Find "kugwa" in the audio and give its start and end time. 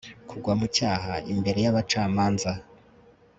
0.29-0.53